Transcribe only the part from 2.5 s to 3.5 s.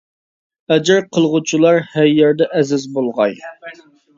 ئەزىز بولغاي!